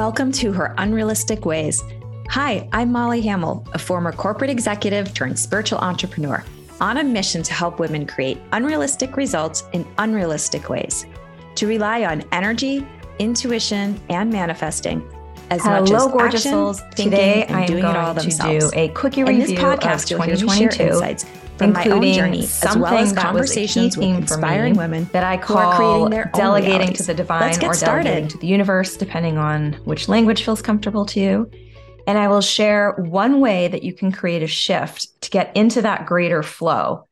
Welcome 0.00 0.32
to 0.32 0.50
Her 0.52 0.74
Unrealistic 0.78 1.44
Ways. 1.44 1.84
Hi, 2.30 2.66
I'm 2.72 2.90
Molly 2.90 3.20
Hamill, 3.20 3.66
a 3.74 3.78
former 3.78 4.12
corporate 4.12 4.48
executive 4.48 5.12
turned 5.12 5.38
spiritual 5.38 5.78
entrepreneur, 5.80 6.42
on 6.80 6.96
a 6.96 7.04
mission 7.04 7.42
to 7.42 7.52
help 7.52 7.78
women 7.78 8.06
create 8.06 8.38
unrealistic 8.52 9.18
results 9.18 9.64
in 9.74 9.86
unrealistic 9.98 10.70
ways, 10.70 11.04
to 11.54 11.66
rely 11.66 12.04
on 12.06 12.24
energy, 12.32 12.86
intuition, 13.18 14.00
and 14.08 14.32
manifesting 14.32 15.06
as 15.50 15.62
Hello, 15.64 15.80
much 15.80 15.90
as 15.90 16.06
gorgeous 16.06 16.46
action, 16.46 16.52
souls. 16.52 16.80
thinking, 16.94 17.10
Today 17.10 17.44
and 17.44 17.56
I 17.56 17.60
am 17.60 17.66
doing 17.66 17.82
going 17.82 17.94
it 17.94 17.98
all 17.98 18.14
to 18.14 18.20
themselves. 18.22 18.70
do 18.70 18.78
a 18.78 18.88
quickie 18.88 19.20
In 19.20 19.26
review 19.26 19.48
this 19.48 19.58
podcast, 19.58 20.04
of 20.04 20.10
you'll 20.12 20.22
hear 20.22 20.34
me 20.34 20.38
share 20.38 20.70
2022, 20.70 20.82
insights 20.82 21.26
from 21.60 21.72
my 21.72 21.84
own 21.84 21.92
including 21.92 22.14
journey, 22.14 22.42
as 22.44 22.76
well 22.76 22.94
as 22.96 23.10
something 23.10 23.14
that 23.14 23.34
was 23.34 23.52
key 23.52 23.66
conversations 23.66 23.96
with 23.96 24.06
inspiring 24.06 24.76
women 24.76 25.04
that 25.12 25.24
I 25.24 25.36
call 25.36 25.74
creating 25.74 26.10
their 26.10 26.30
own 26.34 26.40
delegating 26.40 26.92
to 26.94 27.02
the 27.02 27.14
divine 27.14 27.54
or 27.62 27.74
delegating 27.74 28.28
to 28.28 28.38
the 28.38 28.46
universe, 28.46 28.96
depending 28.96 29.36
on 29.36 29.74
which 29.84 30.08
language 30.08 30.44
feels 30.44 30.62
comfortable 30.62 31.04
to 31.06 31.20
you. 31.20 31.50
And 32.06 32.18
I 32.18 32.28
will 32.28 32.40
share 32.40 32.92
one 32.92 33.40
way 33.40 33.68
that 33.68 33.82
you 33.82 33.92
can 33.92 34.10
create 34.10 34.42
a 34.42 34.46
shift 34.46 35.20
to 35.22 35.30
get 35.30 35.54
into 35.54 35.82
that 35.82 36.06
greater 36.06 36.42
flow 36.42 37.06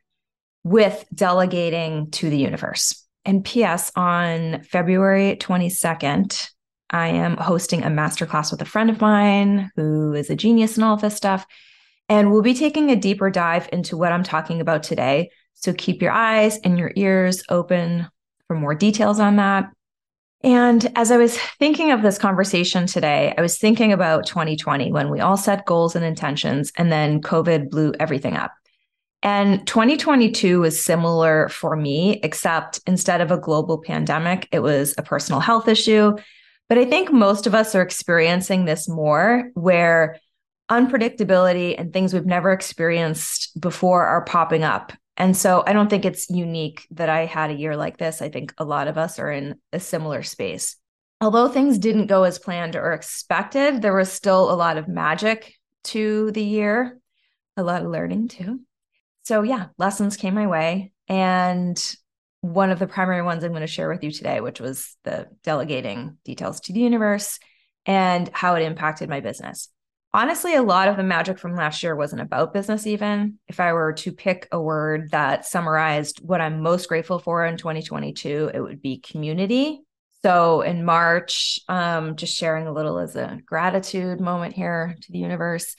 with 0.65 1.05
delegating 1.15 2.11
to 2.13 2.31
the 2.31 2.39
universe. 2.39 3.05
And 3.25 3.45
P.S. 3.45 3.93
on 3.95 4.63
February 4.63 5.37
22nd, 5.37 6.51
I 6.91 7.09
am 7.09 7.37
hosting 7.37 7.83
a 7.83 7.89
masterclass 7.89 8.51
with 8.51 8.63
a 8.63 8.65
friend 8.65 8.89
of 8.89 9.01
mine 9.01 9.71
who 9.77 10.15
is 10.15 10.31
a 10.31 10.37
genius 10.37 10.79
in 10.79 10.83
all 10.83 10.95
of 10.95 11.03
this 11.03 11.15
stuff. 11.15 11.47
And 12.09 12.31
we'll 12.31 12.43
be 12.43 12.55
taking 12.55 12.91
a 12.91 12.97
deeper 12.97 13.31
dive 13.31 13.69
into 13.73 13.97
what 13.97 14.13
I'm 14.13 14.23
talking 14.23 14.61
about 14.61 14.83
today. 14.83 15.31
So 15.55 15.73
keep 15.73 16.01
your 16.01 16.13
eyes 16.13 16.59
and 16.59 16.79
your 16.79 16.93
ears 16.97 17.43
open 17.49 18.09
for 18.47 18.57
more 18.57 18.75
details 18.75 19.21
on 19.21 19.37
that. 19.37 19.71
And 20.43 20.91
as 20.95 21.11
I 21.11 21.17
was 21.17 21.37
thinking 21.59 21.91
of 21.91 22.03
this 22.03 22.17
conversation 22.17 22.87
today, 22.87 23.35
I 23.37 23.43
was 23.43 23.59
thinking 23.59 23.93
about 23.93 24.27
2020 24.27 24.93
when 24.93 25.11
we 25.11 25.21
all 25.21 25.37
set 25.37 25.67
goals 25.67 25.97
and 25.97 26.05
intentions, 26.05 26.73
and 26.77 26.93
then 26.93 27.21
COVID 27.21 27.71
blew 27.71 27.93
everything 27.99 28.37
up. 28.37 28.53
And 29.21 29.67
2022 29.67 30.61
was 30.61 30.83
similar 30.83 31.49
for 31.49 31.75
me, 31.75 32.21
except 32.23 32.81
instead 32.87 33.21
of 33.21 33.33
a 33.33 33.39
global 33.39 33.79
pandemic, 33.79 34.49
it 34.53 34.61
was 34.61 34.95
a 34.97 35.03
personal 35.03 35.41
health 35.41 35.67
issue. 35.67 36.17
But 36.69 36.79
I 36.79 36.85
think 36.85 37.11
most 37.11 37.49
of 37.49 37.55
us 37.55 37.75
are 37.75 37.83
experiencing 37.83 38.65
this 38.65 38.89
more 38.89 39.51
where 39.55 40.21
unpredictability 40.71 41.75
and 41.79 41.93
things 41.93 42.13
we've 42.13 42.27
never 42.27 42.53
experienced 42.53 43.59
before 43.61 44.07
are 44.07 44.25
popping 44.25 44.65
up. 44.65 44.93
And 45.17 45.37
so 45.37 45.65
I 45.67 45.73
don't 45.73 45.91
think 45.91 46.05
it's 46.05 46.31
unique 46.31 46.87
that 46.93 47.09
I 47.09 47.27
had 47.27 47.51
a 47.51 47.55
year 47.55 47.77
like 47.77 47.97
this. 47.97 48.23
I 48.23 48.29
think 48.29 48.55
a 48.59 48.65
lot 48.65 48.87
of 48.87 48.97
us 48.97 49.19
are 49.19 49.31
in 49.31 49.57
a 49.73 49.81
similar 49.81 50.23
space. 50.23 50.77
Although 51.21 51.49
things 51.49 51.79
didn't 51.79 52.07
go 52.07 52.23
as 52.23 52.39
planned 52.39 52.77
or 52.77 52.93
expected, 52.93 53.83
there 53.83 53.97
was 53.97 54.13
still 54.13 54.53
a 54.53 54.55
lot 54.55 54.77
of 54.77 54.87
magic 54.87 55.55
to 55.85 56.31
the 56.31 56.43
year, 56.43 57.01
a 57.57 57.65
lot 57.65 57.83
of 57.83 57.91
learning 57.91 58.29
too. 58.29 58.61
So, 59.25 59.43
yeah, 59.43 59.67
lessons 59.77 60.17
came 60.17 60.35
my 60.35 60.47
way. 60.47 60.93
And 61.09 61.97
one 62.41 62.71
of 62.71 62.79
the 62.79 62.87
primary 62.87 63.23
ones 63.23 63.43
I'm 63.43 63.51
going 63.51 63.63
to 63.63 63.67
share 63.67 63.89
with 63.89 64.05
you 64.05 64.13
today, 64.13 64.41
which 64.41 64.61
was 64.61 64.97
the 65.03 65.27
delegating 65.43 66.19
details 66.25 66.61
to 66.61 66.73
the 66.73 66.81
universe 66.81 67.41
and 67.85 68.31
how 68.33 68.55
it 68.55 68.63
impacted 68.63 69.09
my 69.09 69.21
business. 69.21 69.69
Honestly, 70.15 70.55
a 70.55 70.63
lot 70.63 70.89
of 70.89 70.97
the 70.97 71.03
magic 71.03 71.39
from 71.39 71.55
last 71.55 71.83
year 71.83 71.95
wasn't 71.95 72.23
about 72.23 72.55
business, 72.55 72.87
even. 72.87 73.39
If 73.47 73.61
I 73.61 73.75
were 73.75 73.93
to 73.95 74.13
pick 74.13 74.49
a 74.51 74.61
word 74.61 75.11
that 75.11 75.45
summarized 75.45 76.21
what 76.23 76.41
I'm 76.41 76.63
most 76.63 76.89
grateful 76.89 77.19
for 77.19 77.45
in 77.45 77.59
2022, 77.59 78.51
it 78.55 78.61
would 78.61 78.81
be 78.81 79.01
community. 79.01 79.83
So 80.23 80.63
in 80.63 80.85
March, 80.85 81.61
um, 81.69 82.17
just 82.17 82.37
sharing 82.37 82.67
a 82.67 82.73
little 82.73 82.99
as 82.99 83.17
a 83.17 83.39
gratitude 83.45 84.21
moment 84.21 84.55
here 84.55 84.97
to 84.99 85.13
the 85.13 85.19
universe. 85.19 85.77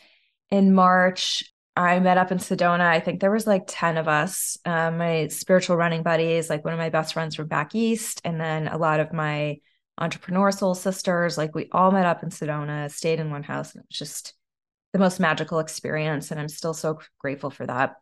In 0.52 0.73
March, 0.73 1.43
I 1.76 1.99
met 1.99 2.17
up 2.17 2.32
in 2.32 2.37
Sedona. 2.37 2.82
I 2.82 2.99
think 2.99 3.20
there 3.20 3.32
was 3.32 3.48
like 3.48 3.64
10 3.67 3.98
of 3.98 4.08
us, 4.08 4.58
uh, 4.64 4.92
my 4.92 5.27
spiritual 5.27 5.76
running 5.76 6.03
buddies, 6.03 6.49
like 6.49 6.64
one 6.64 6.73
of 6.73 6.80
my 6.80 6.89
best 6.89 7.14
friends 7.14 7.36
from 7.36 7.48
back 7.48 7.73
east, 7.73 8.21
and 8.23 8.39
then 8.39 8.67
a 8.67 8.77
lot 8.77 8.99
of 8.99 9.11
my 9.11 9.58
entrepreneur 9.99 10.52
soul 10.52 10.73
sisters. 10.73 11.37
Like 11.37 11.54
we 11.54 11.70
all 11.71 11.92
met 11.92 12.05
up 12.05 12.23
in 12.23 12.30
Sedona, 12.30 12.89
stayed 12.92 13.20
in 13.20 13.32
one 13.32 13.43
house, 13.43 13.76
and 13.76 13.83
it 13.83 13.87
was 13.89 13.99
just 13.99 14.33
the 14.93 14.99
most 14.99 15.20
magical 15.20 15.60
experience. 15.60 16.32
And 16.32 16.39
I'm 16.39 16.49
still 16.49 16.73
so 16.73 16.99
grateful 17.20 17.52
for 17.52 17.65
that. 17.67 17.98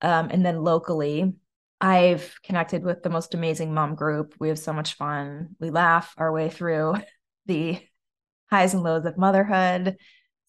Um, 0.00 0.28
and 0.30 0.44
then 0.44 0.62
locally, 0.62 1.34
I've 1.80 2.34
connected 2.42 2.82
with 2.82 3.02
the 3.02 3.10
most 3.10 3.34
amazing 3.34 3.74
mom 3.74 3.94
group. 3.94 4.34
We 4.38 4.48
have 4.48 4.58
so 4.58 4.72
much 4.72 4.94
fun. 4.94 5.56
We 5.60 5.70
laugh 5.70 6.14
our 6.16 6.32
way 6.32 6.48
through 6.48 6.94
the 7.46 7.78
highs 8.50 8.74
and 8.74 8.82
lows 8.82 9.04
of 9.04 9.18
motherhood. 9.18 9.96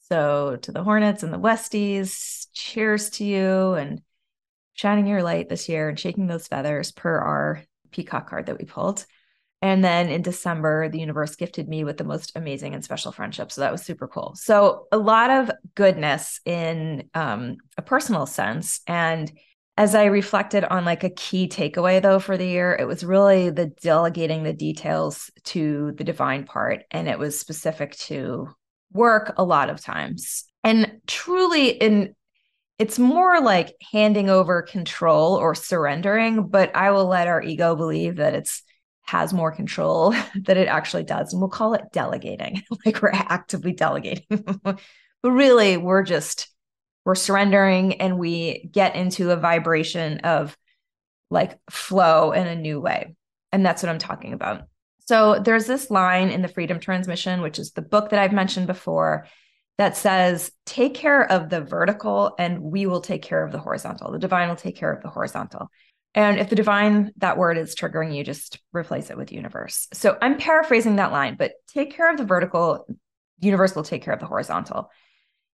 So 0.09 0.57
to 0.61 0.71
the 0.71 0.83
Hornets 0.83 1.23
and 1.23 1.33
the 1.33 1.39
Westies, 1.39 2.47
cheers 2.53 3.09
to 3.11 3.25
you 3.25 3.73
and 3.73 4.01
shining 4.73 5.07
your 5.07 5.23
light 5.23 5.49
this 5.49 5.67
year 5.67 5.89
and 5.89 5.99
shaking 5.99 6.27
those 6.27 6.47
feathers 6.47 6.91
per 6.91 7.17
our 7.17 7.63
peacock 7.91 8.29
card 8.29 8.45
that 8.45 8.59
we 8.59 8.65
pulled. 8.65 9.05
And 9.65 9.83
then 9.83 10.09
in 10.09 10.21
December, 10.21 10.89
the 10.89 10.99
universe 10.99 11.35
gifted 11.35 11.67
me 11.67 11.83
with 11.83 11.97
the 11.97 12.03
most 12.03 12.33
amazing 12.35 12.75
and 12.75 12.83
special 12.83 13.11
friendship. 13.11 13.51
So 13.51 13.61
that 13.61 13.71
was 13.71 13.81
super 13.81 14.07
cool. 14.07 14.35
So 14.35 14.85
a 14.91 14.97
lot 14.99 15.31
of 15.31 15.49
goodness 15.73 16.39
in 16.45 17.09
um, 17.15 17.57
a 17.75 17.81
personal 17.81 18.27
sense. 18.27 18.81
And 18.85 19.31
as 19.75 19.95
I 19.95 20.05
reflected 20.05 20.65
on 20.65 20.85
like 20.85 21.03
a 21.03 21.09
key 21.09 21.47
takeaway 21.47 21.99
though 21.99 22.19
for 22.19 22.37
the 22.37 22.45
year, 22.45 22.77
it 22.79 22.85
was 22.85 23.03
really 23.03 23.49
the 23.49 23.65
delegating 23.81 24.43
the 24.43 24.53
details 24.53 25.31
to 25.45 25.93
the 25.97 26.03
divine 26.03 26.45
part. 26.45 26.83
And 26.91 27.07
it 27.07 27.17
was 27.17 27.39
specific 27.39 27.95
to 28.01 28.49
work 28.93 29.33
a 29.35 29.43
lot 29.43 29.71
of 29.71 29.81
times. 29.81 30.45
And 30.63 31.01
truly 31.07 31.69
in 31.69 32.13
it's 32.77 32.99
more 32.99 33.41
like 33.41 33.73
handing 33.91 34.29
over 34.29 34.61
control 34.61 35.35
or 35.35 35.55
surrendering, 35.55 36.49
but 36.49 36.75
I 36.75 36.91
will 36.91 37.07
let 37.07 37.27
our 37.27 37.41
ego 37.41 37.75
believe 37.75 38.17
that 38.17 38.35
it's 38.35 38.61
has 39.05 39.33
more 39.33 39.51
control 39.51 40.11
than 40.35 40.57
it 40.57 40.67
actually 40.67 41.03
does. 41.03 41.31
And 41.31 41.41
we'll 41.41 41.49
call 41.49 41.73
it 41.73 41.91
delegating, 41.93 42.63
like 42.85 43.01
we're 43.01 43.09
actively 43.09 43.73
delegating. 43.73 44.25
but 44.63 44.79
really, 45.23 45.77
we're 45.77 46.03
just, 46.03 46.49
we're 47.05 47.15
surrendering 47.15 48.01
and 48.01 48.17
we 48.17 48.69
get 48.71 48.95
into 48.95 49.31
a 49.31 49.35
vibration 49.35 50.19
of 50.19 50.57
like 51.29 51.59
flow 51.69 52.31
in 52.31 52.47
a 52.47 52.55
new 52.55 52.79
way. 52.79 53.15
And 53.51 53.65
that's 53.65 53.83
what 53.83 53.89
I'm 53.89 53.99
talking 53.99 54.33
about. 54.33 54.63
So 55.07 55.39
there's 55.39 55.67
this 55.67 55.91
line 55.91 56.29
in 56.29 56.41
the 56.41 56.47
Freedom 56.47 56.79
Transmission, 56.79 57.41
which 57.41 57.59
is 57.59 57.71
the 57.71 57.81
book 57.83 58.09
that 58.09 58.19
I've 58.19 58.33
mentioned 58.33 58.65
before, 58.65 59.27
that 59.77 59.97
says, 59.97 60.51
take 60.65 60.95
care 60.95 61.29
of 61.29 61.49
the 61.49 61.61
vertical 61.61 62.33
and 62.39 62.61
we 62.61 62.85
will 62.85 63.01
take 63.01 63.21
care 63.21 63.43
of 63.43 63.51
the 63.51 63.59
horizontal. 63.59 64.11
The 64.11 64.19
divine 64.19 64.49
will 64.49 64.55
take 64.55 64.77
care 64.77 64.91
of 64.91 65.03
the 65.03 65.09
horizontal. 65.09 65.69
And 66.15 66.39
if 66.39 66.49
the 66.49 66.55
divine, 66.55 67.11
that 67.17 67.37
word 67.37 67.57
is 67.57 67.75
triggering 67.75 68.15
you, 68.15 68.23
just 68.23 68.59
replace 68.71 69.09
it 69.09 69.17
with 69.17 69.33
universe. 69.33 69.87
So 69.93 70.17
I'm 70.21 70.37
paraphrasing 70.37 70.95
that 70.95 71.11
line, 71.11 71.35
but 71.37 71.51
take 71.67 71.93
care 71.93 72.09
of 72.09 72.17
the 72.17 72.23
vertical, 72.23 72.87
universe 73.41 73.75
will 73.75 73.83
take 73.83 74.01
care 74.01 74.13
of 74.13 74.21
the 74.21 74.25
horizontal. 74.25 74.89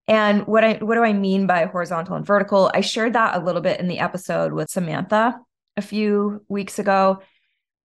And 0.07 0.45
what 0.45 0.63
I 0.63 0.73
what 0.73 0.95
do 0.95 1.03
I 1.03 1.13
mean 1.13 1.47
by 1.47 1.66
horizontal 1.66 2.16
and 2.16 2.25
vertical? 2.25 2.72
I 2.73 2.81
shared 2.81 3.13
that 3.13 3.35
a 3.35 3.44
little 3.44 3.61
bit 3.61 3.79
in 3.79 3.88
the 3.88 3.99
episode 3.99 4.53
with 4.53 4.69
Samantha 4.69 5.39
a 5.77 5.81
few 5.81 6.45
weeks 6.47 6.79
ago. 6.79 7.22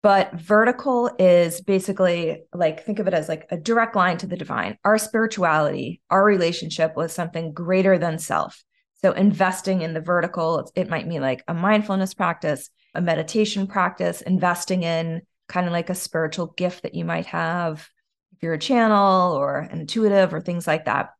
But 0.02 0.34
vertical 0.34 1.10
is 1.18 1.62
basically 1.62 2.42
like 2.52 2.84
think 2.84 2.98
of 2.98 3.08
it 3.08 3.14
as 3.14 3.28
like 3.28 3.46
a 3.50 3.56
direct 3.56 3.96
line 3.96 4.18
to 4.18 4.26
the 4.26 4.36
divine. 4.36 4.76
Our 4.84 4.98
spirituality, 4.98 6.02
our 6.10 6.22
relationship 6.24 6.94
with 6.96 7.10
something 7.10 7.52
greater 7.52 7.98
than 7.98 8.18
self. 8.18 8.62
So 9.04 9.12
investing 9.12 9.82
in 9.82 9.92
the 9.92 10.00
vertical, 10.00 10.72
it 10.74 10.88
might 10.88 11.06
mean 11.06 11.20
like 11.20 11.44
a 11.46 11.52
mindfulness 11.52 12.14
practice, 12.14 12.70
a 12.94 13.02
meditation 13.02 13.66
practice, 13.66 14.22
investing 14.22 14.82
in 14.82 15.20
kind 15.46 15.66
of 15.66 15.74
like 15.74 15.90
a 15.90 15.94
spiritual 15.94 16.46
gift 16.46 16.84
that 16.84 16.94
you 16.94 17.04
might 17.04 17.26
have 17.26 17.86
if 18.32 18.42
you're 18.42 18.54
a 18.54 18.58
channel 18.58 19.34
or 19.34 19.68
intuitive 19.70 20.32
or 20.32 20.40
things 20.40 20.66
like 20.66 20.86
that. 20.86 21.10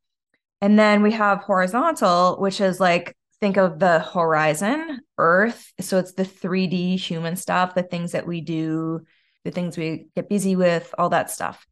And 0.63 0.79
then 0.79 1.03
we 1.03 1.13
have 1.13 1.41
horizontal, 1.41 2.37
which 2.41 2.59
is 2.63 2.81
like 2.81 3.15
think 3.39 3.59
of 3.59 3.79
the 3.79 3.99
horizon, 3.99 5.03
earth. 5.19 5.71
So 5.79 5.99
it's 5.99 6.15
the 6.15 6.25
3D 6.25 6.99
human 6.99 7.37
stuff, 7.37 7.75
the 7.75 7.83
things 7.83 8.13
that 8.13 8.27
we 8.27 8.41
do, 8.41 9.03
the 9.45 9.51
things 9.51 9.77
we 9.77 10.07
get 10.17 10.31
busy 10.31 10.57
with, 10.57 10.95
all 10.97 11.11
that 11.11 11.31
stuff. 11.31 11.67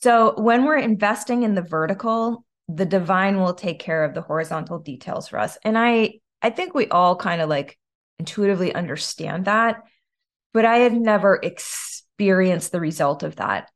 So 0.00 0.40
when 0.40 0.64
we're 0.64 0.78
investing 0.78 1.42
in 1.42 1.54
the 1.54 1.60
vertical, 1.60 2.46
the 2.74 2.86
divine 2.86 3.40
will 3.40 3.54
take 3.54 3.78
care 3.78 4.04
of 4.04 4.14
the 4.14 4.20
horizontal 4.20 4.78
details 4.78 5.28
for 5.28 5.38
us. 5.38 5.58
And 5.64 5.76
I 5.78 6.20
I 6.42 6.50
think 6.50 6.74
we 6.74 6.88
all 6.88 7.16
kind 7.16 7.40
of 7.40 7.48
like 7.48 7.78
intuitively 8.18 8.74
understand 8.74 9.46
that, 9.46 9.82
but 10.52 10.64
I 10.64 10.78
had 10.78 10.92
never 10.92 11.38
experienced 11.42 12.72
the 12.72 12.80
result 12.80 13.22
of 13.22 13.36
that 13.36 13.70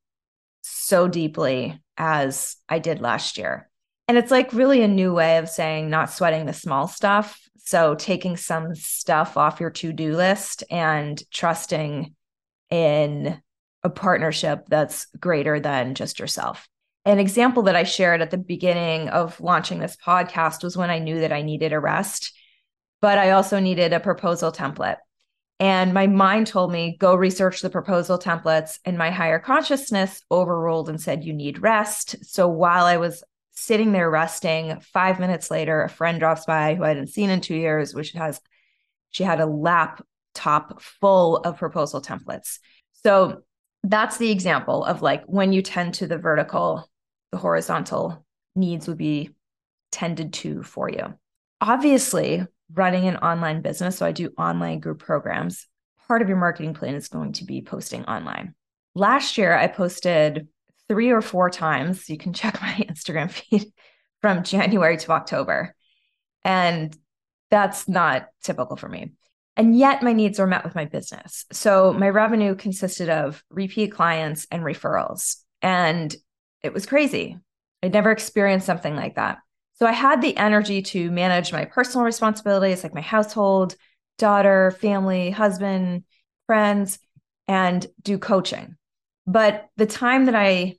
so 0.63 1.09
deeply 1.09 1.81
as 1.97 2.57
I 2.69 2.79
did 2.79 3.01
last 3.01 3.39
year. 3.39 3.69
And 4.09 4.19
it's 4.19 4.31
like 4.31 4.53
really 4.53 4.83
a 4.83 4.89
new 4.89 5.15
way 5.15 5.39
of 5.39 5.49
saying 5.49 5.91
not 5.91 6.11
sweating 6.11 6.47
the 6.47 6.53
small 6.53 6.89
stuff. 6.89 7.41
So 7.59 7.95
taking 7.95 8.37
some 8.37 8.75
stuff 8.75 9.37
off 9.37 9.61
your 9.61 9.71
to 9.71 9.93
do 9.93 10.15
list 10.15 10.65
and 10.71 11.23
trusting 11.31 12.15
in 12.71 13.41
a 13.83 13.91
partnership 13.91 14.67
that's 14.69 15.07
greater 15.19 15.61
than 15.61 15.95
just 15.95 16.19
yourself. 16.19 16.69
An 17.07 17.19
example 17.19 17.65
that 17.65 17.77
I 17.77 17.83
shared 17.83 18.23
at 18.23 18.31
the 18.31 18.39
beginning 18.39 19.11
of 19.11 19.39
launching 19.39 19.79
this 19.79 19.97
podcast 19.97 20.65
was 20.65 20.77
when 20.77 20.89
I 20.89 20.99
knew 20.99 21.21
that 21.21 21.33
I 21.33 21.43
needed 21.43 21.75
a 21.75 21.79
rest, 21.79 22.33
but 23.03 23.19
I 23.19 23.33
also 23.33 23.59
needed 23.59 23.93
a 23.93 24.01
proposal 24.01 24.51
template. 24.51 24.97
And 25.61 25.93
my 25.93 26.07
mind 26.07 26.47
told 26.47 26.73
me, 26.73 26.97
go 26.99 27.15
research 27.15 27.61
the 27.61 27.71
proposal 27.71 28.19
templates. 28.19 28.79
And 28.85 28.97
my 28.97 29.11
higher 29.11 29.39
consciousness 29.39 30.23
overruled 30.31 30.89
and 30.89 31.01
said, 31.01 31.25
you 31.25 31.35
need 31.35 31.63
rest. 31.63 32.17
So 32.25 32.49
while 32.49 32.87
I 32.87 32.97
was 32.97 33.23
sitting 33.53 33.93
there 33.93 34.11
resting, 34.11 34.81
five 34.81 35.21
minutes 35.21 35.51
later, 35.51 35.83
a 35.83 35.91
friend 35.91 36.19
drops 36.19 36.47
by 36.47 36.75
who 36.75 36.85
I 36.85 36.89
hadn't 36.89 37.09
seen 37.09 37.31
in 37.31 37.41
two 37.41 37.55
years, 37.55 37.95
which 37.95 38.13
has, 38.13 38.41
she 39.11 39.25
had 39.25 39.41
a 39.41 39.47
laptop 39.47 40.81
full 40.81 41.37
of 41.37 41.59
proposal 41.59 42.01
templates. 42.01 42.59
So 43.05 43.43
that's 43.83 44.17
the 44.17 44.31
example 44.31 44.85
of 44.85 45.03
like 45.03 45.23
when 45.27 45.53
you 45.53 45.61
tend 45.61 45.95
to 45.95 46.07
the 46.07 46.19
vertical, 46.19 46.91
the 47.35 47.41
horizontal 47.41 48.25
needs 48.55 48.87
would 48.87 48.97
be 48.97 49.31
tended 49.91 50.33
to 50.33 50.63
for 50.63 50.89
you. 50.89 51.13
Obviously, 51.61 52.47
running 52.73 53.09
an 53.09 53.17
online 53.17 53.61
business, 53.61 53.97
so 53.97 54.07
I 54.07 54.13
do 54.13 54.33
online 54.39 54.79
group 54.79 55.01
programs, 55.01 55.67
part 56.07 56.23
of 56.23 56.29
your 56.29 56.37
marketing 56.37 56.75
plan 56.75 56.95
is 56.95 57.09
going 57.09 57.33
to 57.33 57.45
be 57.45 57.61
posting 57.61 58.05
online. 58.05 58.55
Last 58.95 59.37
year, 59.37 59.53
I 59.53 59.67
posted 59.67 60.47
three 60.87 61.11
or 61.11 61.21
four 61.21 61.51
times. 61.51 62.09
You 62.09 62.19
can 62.19 62.33
check 62.41 62.63
my 62.63 62.75
Instagram 62.89 63.33
feed 63.33 63.73
from 64.21 64.45
January 64.45 64.97
to 64.99 65.11
October. 65.11 65.75
And 66.45 66.97
that's 67.51 67.89
not 67.89 68.29
typical 68.45 68.77
for 68.77 68.89
me. 68.89 69.11
And 69.57 69.77
yet 69.77 70.05
my 70.05 70.13
needs 70.13 70.39
were 70.39 70.47
met 70.47 70.63
with 70.63 70.77
my 70.77 70.85
business. 70.85 71.47
So 71.51 71.93
my 71.93 72.11
revenue 72.11 72.55
consisted 72.55 73.09
of 73.09 73.43
repeat 73.51 73.91
clients 73.91 74.47
and 74.53 74.63
referrals. 74.63 75.39
And 75.63 76.15
it 76.65 76.73
was 76.73 76.87
crazy. 76.87 77.39
I'd 77.83 77.93
never 77.93 78.11
experienced 78.11 78.67
something 78.67 78.97
like 78.97 79.17
that. 79.17 79.39
So 79.75 79.87
I 79.87 79.93
had 79.93 80.23
the 80.23 80.37
energy 80.37 80.83
to 80.83 81.11
manage 81.11 81.53
my 81.53 81.67
personal 81.67 82.05
responsibilities, 82.05 82.83
like 82.83 82.95
my 82.95 83.01
household, 83.03 83.77
daughter, 84.19 84.71
family, 84.81 85.31
husband, 85.31 86.05
friends, 86.47 86.99
and 87.47 87.87
do 88.03 88.19
coaching. 88.19 88.77
But 89.27 89.67
the 89.77 89.87
time 89.87 90.25
that 90.27 90.35
I 90.35 90.77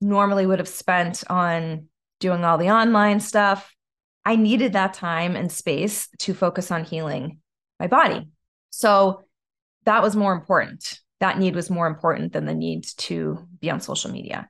normally 0.00 0.46
would 0.46 0.60
have 0.60 0.68
spent 0.68 1.24
on 1.28 1.88
doing 2.20 2.44
all 2.44 2.58
the 2.58 2.70
online 2.70 3.18
stuff, 3.18 3.74
I 4.24 4.36
needed 4.36 4.74
that 4.74 4.94
time 4.94 5.34
and 5.34 5.50
space 5.50 6.08
to 6.20 6.34
focus 6.34 6.70
on 6.70 6.84
healing 6.84 7.38
my 7.80 7.88
body. 7.88 8.28
So 8.70 9.24
that 9.84 10.02
was 10.02 10.14
more 10.14 10.32
important. 10.32 11.00
That 11.20 11.38
need 11.38 11.54
was 11.54 11.70
more 11.70 11.86
important 11.86 12.32
than 12.32 12.44
the 12.44 12.54
need 12.54 12.84
to 12.98 13.48
be 13.60 13.70
on 13.70 13.80
social 13.80 14.10
media. 14.10 14.48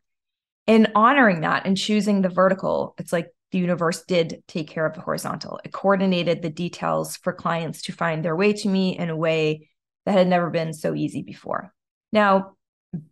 In 0.67 0.89
honoring 0.95 1.43
that 1.43 1.67
and 1.67 1.77
choosing 1.77 2.23
the 2.23 2.29
vertical, 2.29 2.95
it's 2.99 3.13
like 3.13 3.29
the 3.53 3.59
universe 3.59 4.03
did 4.05 4.43
take 4.49 4.69
care 4.69 4.87
of 4.87 4.95
the 4.95 5.01
horizontal. 5.01 5.61
It 5.65 5.73
coordinated 5.73 6.43
the 6.43 6.51
details 6.51 7.17
for 7.17 7.33
clients 7.33 7.83
to 7.83 7.93
find 7.93 8.25
their 8.25 8.35
way 8.35 8.53
to 8.53 8.69
me 8.69 8.99
in 8.99 9.11
a 9.11 9.17
way 9.17 9.69
that 10.07 10.13
had 10.13 10.27
never 10.27 10.51
been 10.51 10.73
so 10.73 10.95
easy 10.95 11.23
before. 11.23 11.73
Now, 12.13 12.55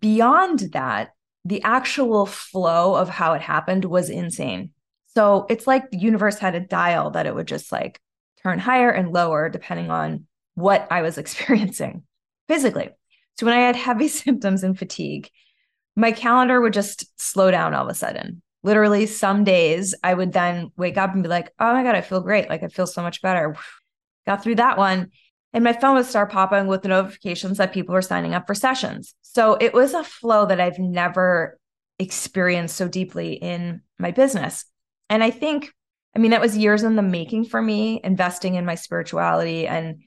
beyond 0.01 0.61
that, 0.73 1.11
the 1.45 1.63
actual 1.63 2.27
flow 2.27 2.95
of 2.95 3.09
how 3.09 3.35
it 3.35 3.43
happened 3.43 3.85
was 3.85 4.11
insane. 4.11 4.71
So 5.15 5.47
it's 5.51 5.67
like 5.67 5.91
the 5.91 5.99
universe 5.99 6.39
had 6.39 6.55
a 6.55 6.61
dial 6.61 7.11
that 7.11 7.27
it 7.27 7.35
would 7.35 7.49
just 7.49 7.71
like 7.73 8.01
turn 8.43 8.59
higher 8.59 8.91
and 8.91 9.13
lower 9.13 9.49
depending 9.49 9.91
on 9.91 10.27
what 10.55 10.87
I 10.91 11.03
was 11.03 11.19
experiencing 11.19 12.05
physically. 12.49 12.91
So 13.39 13.47
when 13.47 13.55
I 13.55 13.61
had 13.61 13.77
heavy 13.77 14.09
symptoms 14.09 14.65
and 14.65 14.79
fatigue, 14.79 15.31
my 15.97 16.13
calendar 16.13 16.61
would 16.61 16.73
just 16.73 17.07
slow 17.21 17.51
down 17.51 17.75
all 17.75 17.85
of 17.85 17.91
a 17.91 17.95
sudden 17.95 18.43
literally 18.63 19.07
some 19.07 19.45
days 19.45 19.95
I 20.03 20.15
would 20.15 20.33
then 20.33 20.71
wake 20.77 20.97
up 20.97 21.13
and 21.13 21.23
be 21.23 21.29
like, 21.29 21.53
oh 21.59 21.73
my 21.73 21.83
God, 21.83 21.95
I 21.95 22.01
feel 22.01 22.21
great. 22.21 22.49
Like 22.49 22.63
I 22.63 22.69
feel 22.69 22.87
so 22.87 23.03
much 23.03 23.23
better. 23.23 23.57
Got 24.27 24.43
through 24.43 24.57
that 24.57 24.79
one. 24.79 25.11
And 25.53 25.65
my 25.65 25.73
phone 25.73 25.97
would 25.97 26.07
start 26.07 26.31
popping 26.31 26.67
with 26.67 26.83
the 26.83 26.89
notifications 26.89 27.59
that 27.59 27.75
people 27.75 27.93
were 27.93 28.03
signing 28.03 28.35
up 28.35 28.47
for 28.47 28.55
sessions. 28.55 29.15
So 29.23 29.57
it 29.61 29.75
was 29.75 29.93
a 29.93 30.05
flow 30.05 30.47
that 30.47 30.61
I've 30.61 30.79
never 30.79 31.59
experienced 31.99 32.77
so 32.77 32.89
deeply 32.89 33.35
in 33.35 33.83
my 33.99 34.13
business. 34.13 34.65
And 35.11 35.23
I 35.23 35.31
think, 35.31 35.71
I 36.17 36.21
mean, 36.21 36.31
that 36.31 36.41
was 36.41 36.57
years 36.57 36.85
in 36.85 36.97
the 36.97 37.03
making 37.03 37.47
for 37.47 37.61
me, 37.61 38.01
investing 38.03 38.55
in 38.55 38.65
my 38.65 38.77
spirituality 38.77 39.67
and 39.67 40.03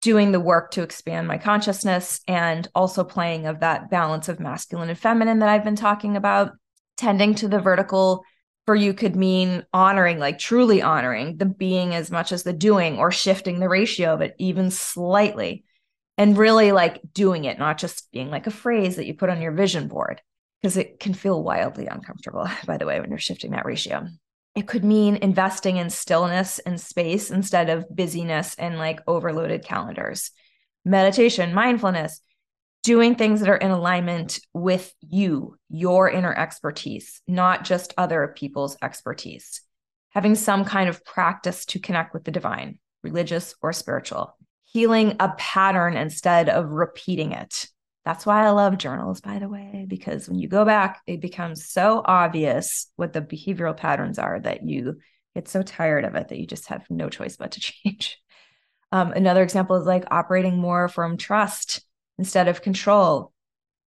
doing 0.00 0.32
the 0.32 0.40
work 0.40 0.70
to 0.72 0.82
expand 0.82 1.28
my 1.28 1.38
consciousness 1.38 2.20
and 2.26 2.68
also 2.74 3.04
playing 3.04 3.46
of 3.46 3.60
that 3.60 3.90
balance 3.90 4.28
of 4.28 4.40
masculine 4.40 4.88
and 4.88 4.98
feminine 4.98 5.40
that 5.40 5.48
I've 5.48 5.64
been 5.64 5.76
talking 5.76 6.16
about 6.16 6.52
tending 6.96 7.34
to 7.36 7.48
the 7.48 7.58
vertical 7.58 8.24
for 8.66 8.74
you 8.74 8.94
could 8.94 9.16
mean 9.16 9.64
honoring, 9.72 10.18
like 10.18 10.38
truly 10.38 10.80
honoring 10.80 11.36
the 11.38 11.46
being 11.46 11.94
as 11.94 12.10
much 12.10 12.30
as 12.30 12.42
the 12.42 12.52
doing, 12.52 12.98
or 12.98 13.10
shifting 13.10 13.58
the 13.58 13.68
ratio 13.68 14.12
of 14.14 14.20
it 14.20 14.34
even 14.38 14.70
slightly, 14.70 15.64
and 16.16 16.38
really 16.38 16.70
like 16.70 17.00
doing 17.12 17.46
it, 17.46 17.58
not 17.58 17.78
just 17.78 18.10
being 18.12 18.30
like 18.30 18.46
a 18.46 18.50
phrase 18.52 18.96
that 18.96 19.06
you 19.06 19.14
put 19.14 19.30
on 19.30 19.40
your 19.40 19.52
vision 19.52 19.88
board, 19.88 20.20
because 20.60 20.76
it 20.76 21.00
can 21.00 21.14
feel 21.14 21.42
wildly 21.42 21.86
uncomfortable, 21.86 22.46
by 22.66 22.76
the 22.76 22.86
way, 22.86 23.00
when 23.00 23.10
you're 23.10 23.18
shifting 23.18 23.52
that 23.52 23.66
ratio. 23.66 24.06
It 24.56 24.66
could 24.66 24.84
mean 24.84 25.16
investing 25.16 25.76
in 25.76 25.90
stillness 25.90 26.58
and 26.58 26.80
space 26.80 27.30
instead 27.30 27.70
of 27.70 27.86
busyness 27.94 28.54
and 28.56 28.78
like 28.78 29.00
overloaded 29.06 29.64
calendars. 29.64 30.32
Meditation, 30.84 31.54
mindfulness, 31.54 32.20
doing 32.82 33.14
things 33.14 33.40
that 33.40 33.48
are 33.48 33.56
in 33.56 33.70
alignment 33.70 34.40
with 34.52 34.92
you, 35.00 35.56
your 35.68 36.10
inner 36.10 36.34
expertise, 36.34 37.20
not 37.28 37.64
just 37.64 37.94
other 37.96 38.34
people's 38.36 38.76
expertise. 38.82 39.60
Having 40.10 40.34
some 40.34 40.64
kind 40.64 40.88
of 40.88 41.04
practice 41.04 41.64
to 41.66 41.78
connect 41.78 42.12
with 42.12 42.24
the 42.24 42.32
divine, 42.32 42.78
religious 43.02 43.54
or 43.62 43.72
spiritual. 43.72 44.36
Healing 44.64 45.16
a 45.20 45.32
pattern 45.36 45.96
instead 45.96 46.48
of 46.48 46.70
repeating 46.70 47.32
it. 47.32 47.68
That's 48.04 48.24
why 48.24 48.46
I 48.46 48.50
love 48.50 48.78
journals, 48.78 49.20
by 49.20 49.38
the 49.38 49.48
way, 49.48 49.84
because 49.86 50.28
when 50.28 50.38
you 50.38 50.48
go 50.48 50.64
back, 50.64 51.02
it 51.06 51.20
becomes 51.20 51.66
so 51.68 52.02
obvious 52.04 52.90
what 52.96 53.12
the 53.12 53.20
behavioral 53.20 53.76
patterns 53.76 54.18
are 54.18 54.40
that 54.40 54.62
you 54.66 54.98
get 55.34 55.48
so 55.48 55.62
tired 55.62 56.04
of 56.04 56.14
it 56.14 56.28
that 56.28 56.38
you 56.38 56.46
just 56.46 56.68
have 56.68 56.84
no 56.88 57.08
choice 57.08 57.36
but 57.36 57.52
to 57.52 57.60
change. 57.60 58.18
Um, 58.92 59.12
another 59.12 59.42
example 59.42 59.76
is 59.76 59.86
like 59.86 60.04
operating 60.10 60.58
more 60.58 60.88
from 60.88 61.16
trust 61.16 61.84
instead 62.18 62.48
of 62.48 62.62
control, 62.62 63.32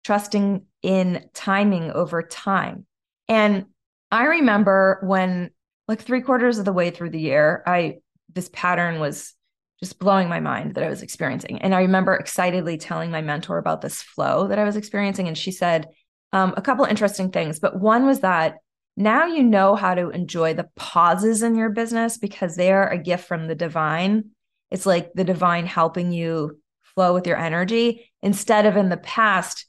trusting 0.04 0.66
in 0.82 1.30
timing 1.34 1.92
over 1.92 2.24
time. 2.24 2.86
And 3.28 3.68
I 4.12 4.26
remember 4.26 5.00
when, 5.04 5.52
like, 5.88 6.02
three 6.02 6.22
quarters 6.22 6.58
of 6.58 6.66
the 6.66 6.74
way 6.74 6.90
through 6.90 7.12
the 7.12 7.20
year, 7.20 7.64
I, 7.66 8.00
this 8.34 8.50
pattern 8.52 9.00
was 9.00 9.34
just 9.82 10.00
blowing 10.00 10.28
my 10.28 10.40
mind 10.40 10.76
that 10.76 10.84
I 10.84 10.90
was 10.90 11.02
experiencing. 11.02 11.62
And 11.62 11.74
I 11.74 11.82
remember 11.82 12.14
excitedly 12.14 12.78
telling 12.78 13.12
my 13.12 13.22
mentor 13.22 13.58
about 13.58 13.82
this 13.82 14.02
flow 14.02 14.48
that 14.48 14.60
I 14.60 14.66
was 14.66 14.76
experiencing. 14.76 15.28
And 15.28 15.38
she 15.38 15.52
said 15.52 15.88
um, 16.34 16.54
a 16.58 16.62
couple 16.62 16.86
interesting 16.86 17.32
things. 17.32 17.60
But 17.60 17.80
one 17.80 18.06
was 18.06 18.20
that 18.20 18.56
now 18.98 19.26
you 19.26 19.44
know 19.44 19.76
how 19.76 19.96
to 19.96 20.10
enjoy 20.10 20.54
the 20.54 20.70
pauses 20.76 21.42
in 21.44 21.56
your 21.56 21.70
business 21.70 22.18
because 22.18 22.56
they 22.56 22.72
are 22.72 22.90
a 22.90 22.98
gift 22.98 23.26
from 23.26 23.48
the 23.48 23.56
divine. 23.56 24.32
It's 24.72 24.86
like 24.86 25.14
the 25.14 25.24
divine 25.24 25.66
helping 25.66 26.12
you 26.12 26.60
flow 26.96 27.14
with 27.14 27.26
your 27.26 27.38
energy 27.38 28.12
instead 28.22 28.66
of 28.66 28.76
in 28.76 28.90
the 28.90 28.98
past 28.98 29.66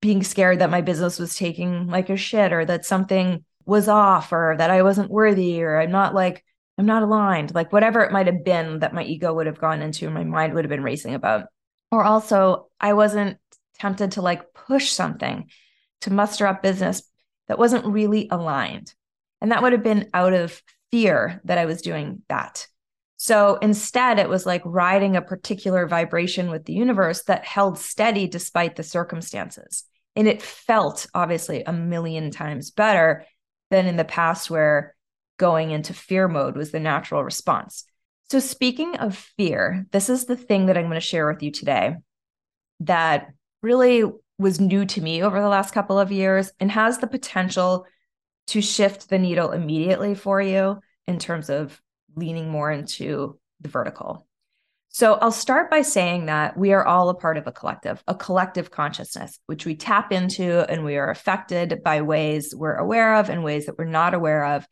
being 0.00 0.22
scared 0.22 0.60
that 0.60 0.70
my 0.70 0.80
business 0.80 1.18
was 1.18 1.36
taking 1.36 1.88
like 1.88 2.08
a 2.08 2.16
shit 2.16 2.54
or 2.54 2.64
that 2.64 2.86
something 2.86 3.44
was 3.66 3.86
off 3.86 4.32
or 4.32 4.54
that 4.56 4.70
I 4.70 4.82
wasn't 4.82 5.10
worthy 5.10 5.62
or 5.62 5.78
I'm 5.78 5.90
not 5.90 6.14
like 6.14 6.42
I'm 6.80 6.86
not 6.86 7.02
aligned 7.02 7.54
like 7.54 7.74
whatever 7.74 8.00
it 8.00 8.10
might 8.10 8.26
have 8.26 8.42
been 8.42 8.78
that 8.78 8.94
my 8.94 9.04
ego 9.04 9.34
would 9.34 9.46
have 9.46 9.60
gone 9.60 9.82
into 9.82 10.08
my 10.08 10.24
mind 10.24 10.54
would 10.54 10.64
have 10.64 10.70
been 10.70 10.82
racing 10.82 11.12
about. 11.12 11.48
Or 11.92 12.02
also 12.02 12.68
I 12.80 12.94
wasn't 12.94 13.36
tempted 13.78 14.12
to 14.12 14.22
like 14.22 14.54
push 14.54 14.90
something 14.90 15.50
to 16.00 16.10
muster 16.10 16.46
up 16.46 16.62
business 16.62 17.02
that 17.48 17.58
wasn't 17.58 17.84
really 17.84 18.28
aligned. 18.30 18.94
And 19.42 19.52
that 19.52 19.62
would 19.62 19.72
have 19.72 19.82
been 19.82 20.08
out 20.14 20.32
of 20.32 20.62
fear 20.90 21.42
that 21.44 21.58
I 21.58 21.66
was 21.66 21.82
doing 21.82 22.22
that. 22.30 22.66
So 23.18 23.58
instead, 23.60 24.18
it 24.18 24.30
was 24.30 24.46
like 24.46 24.62
riding 24.64 25.16
a 25.16 25.22
particular 25.22 25.86
vibration 25.86 26.50
with 26.50 26.64
the 26.64 26.72
universe 26.72 27.24
that 27.24 27.44
held 27.44 27.78
steady 27.78 28.26
despite 28.26 28.76
the 28.76 28.82
circumstances. 28.82 29.84
And 30.16 30.26
it 30.26 30.40
felt 30.40 31.06
obviously 31.12 31.62
a 31.62 31.74
million 31.74 32.30
times 32.30 32.70
better 32.70 33.26
than 33.70 33.84
in 33.84 33.96
the 33.96 34.04
past, 34.06 34.48
where 34.48 34.96
going 35.40 35.70
into 35.70 35.94
fear 35.94 36.28
mode 36.28 36.54
was 36.54 36.70
the 36.70 36.78
natural 36.78 37.24
response. 37.24 37.84
So, 38.30 38.38
speaking 38.40 38.96
of 38.96 39.16
fear, 39.16 39.86
this 39.90 40.10
is 40.10 40.26
the 40.26 40.36
thing 40.36 40.66
that 40.66 40.76
I'm 40.76 40.84
going 40.84 40.94
to 40.94 41.00
share 41.00 41.26
with 41.26 41.42
you 41.42 41.50
today 41.50 41.96
that 42.80 43.28
really 43.62 44.04
was 44.38 44.60
new 44.60 44.84
to 44.84 45.00
me 45.00 45.22
over 45.22 45.40
the 45.40 45.48
last 45.48 45.72
couple 45.72 45.98
of 45.98 46.12
years 46.12 46.52
and 46.60 46.70
has 46.70 46.98
the 46.98 47.06
potential 47.06 47.86
to 48.48 48.60
shift 48.60 49.08
the 49.08 49.18
needle 49.18 49.52
immediately 49.52 50.14
for 50.14 50.42
you 50.42 50.78
in 51.06 51.18
terms 51.18 51.48
of 51.48 51.80
leaning 52.14 52.50
more 52.50 52.70
into 52.70 53.38
the 53.62 53.68
vertical. 53.70 54.26
So 54.90 55.14
I'll 55.14 55.32
start 55.32 55.70
by 55.70 55.82
saying 55.82 56.26
that 56.26 56.56
we 56.58 56.72
are 56.72 56.84
all 56.84 57.08
a 57.08 57.14
part 57.14 57.38
of 57.38 57.46
a 57.46 57.52
collective, 57.52 58.02
a 58.06 58.14
collective 58.14 58.70
consciousness, 58.70 59.38
which 59.46 59.64
we 59.64 59.74
tap 59.74 60.12
into 60.12 60.68
and 60.68 60.84
we 60.84 60.96
are 60.96 61.10
affected 61.10 61.80
by 61.82 62.02
ways 62.02 62.54
we're 62.54 62.74
aware 62.74 63.14
of 63.14 63.30
and 63.30 63.42
ways 63.42 63.66
that 63.66 63.78
we're 63.78 63.84
not 63.84 64.12
aware 64.12 64.44
of. 64.44 64.66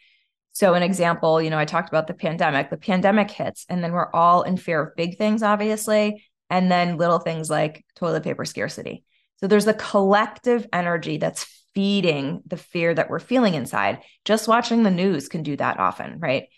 So, 0.59 0.75
an 0.75 0.83
example, 0.83 1.41
you 1.41 1.51
know, 1.51 1.59
I 1.59 1.65
talked 1.65 1.89
about 1.89 2.09
the 2.09 2.15
pandemic. 2.15 2.69
The 2.69 2.77
pandemic 2.77 3.31
hits, 3.31 3.65
and 3.69 3.81
then 3.81 3.93
we're 3.93 4.11
all 4.11 4.43
in 4.43 4.57
fear 4.57 4.83
of 4.83 4.97
big 4.97 5.17
things, 5.17 5.45
obviously, 5.45 6.25
and 6.51 6.69
then 6.69 6.97
little 6.97 7.21
things 7.21 7.49
like 7.49 7.85
toilet 7.95 8.25
paper 8.25 8.45
scarcity. 8.45 9.05
So, 9.37 9.47
there's 9.47 9.69
a 9.69 9.73
collective 9.75 10.67
energy 10.73 11.19
that's 11.19 11.47
feeding 11.77 12.43
the 12.45 12.57
fear 12.57 12.93
that 12.93 13.09
we're 13.09 13.21
feeling 13.21 13.55
inside. 13.55 14.01
Just 14.25 14.49
watching 14.49 14.83
the 14.83 14.91
news 14.91 15.29
can 15.29 15.45
do 15.45 15.57
that 15.59 15.79
often, 15.79 16.19
right? 16.19 16.49